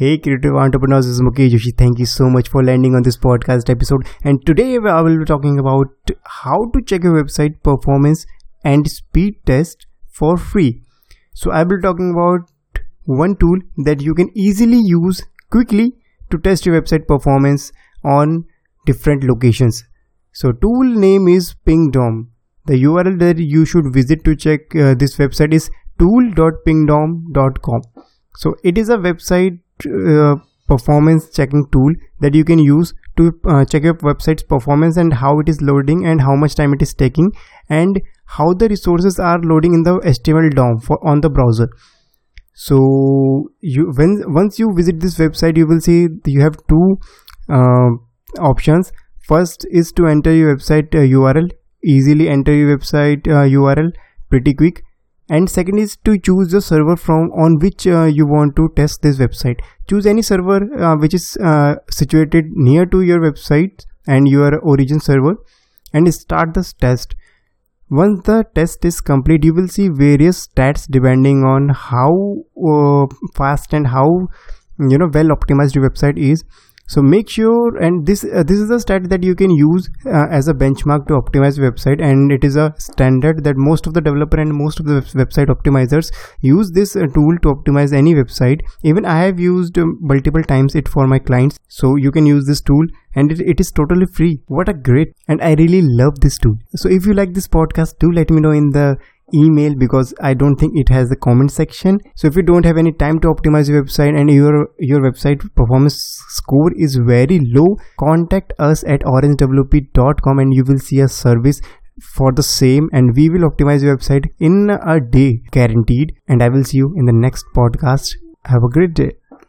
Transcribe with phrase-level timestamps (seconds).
[0.00, 1.76] Hey creative entrepreneurs, this is Mukesh Joshi.
[1.76, 4.06] Thank you so much for landing on this podcast episode.
[4.24, 5.88] And today I will be talking about
[6.24, 8.24] how to check your website performance
[8.64, 10.80] and speed test for free.
[11.34, 12.50] So I will be talking about
[13.04, 15.92] one tool that you can easily use quickly
[16.30, 17.70] to test your website performance
[18.02, 18.46] on
[18.86, 19.84] different locations.
[20.32, 22.30] So tool name is Pingdom.
[22.64, 27.82] The URL that you should visit to check uh, this website is tool.pingdom.com.
[28.36, 30.36] So it is a website uh,
[30.66, 35.38] performance checking tool that you can use to uh, check your website's performance and how
[35.40, 37.30] it is loading and how much time it is taking
[37.68, 38.00] and
[38.36, 41.68] how the resources are loading in the HTML DOM for on the browser.
[42.54, 42.78] So
[43.60, 46.96] you when once you visit this website, you will see you have two
[47.48, 47.90] uh,
[48.38, 48.92] options.
[49.30, 51.50] First is to enter your website URL.
[51.50, 54.82] Uh, Easily enter your website URL uh, pretty quick
[55.30, 59.00] and second is to choose the server from on which uh, you want to test
[59.02, 59.60] this website.
[59.88, 64.98] Choose any server uh, which is uh, situated near to your website and your origin
[64.98, 65.36] server
[65.92, 67.14] and start this test.
[67.88, 72.10] Once the test is complete you will see various stats depending on how
[72.72, 74.08] uh, fast and how
[74.78, 76.44] you know well optimized your website is
[76.92, 80.26] so make sure and this uh, this is a stat that you can use uh,
[80.38, 84.00] as a benchmark to optimize website and it is a standard that most of the
[84.00, 88.64] developer and most of the website optimizers use this uh, tool to optimize any website.
[88.82, 92.44] Even i have used um, multiple times it for my clients so you can use
[92.46, 94.40] this tool and it, it is totally free.
[94.46, 96.56] What a great and i really love this tool.
[96.74, 98.96] So if you like this podcast do let me know in the
[99.34, 101.98] email because I don't think it has the comment section.
[102.16, 105.42] So if you don't have any time to optimize your website and your your website
[105.54, 111.60] performance score is very low, contact us at orangewp.com and you will see a service
[112.00, 116.48] for the same and we will optimize your website in a day guaranteed and I
[116.48, 118.16] will see you in the next podcast.
[118.46, 119.19] Have a great day.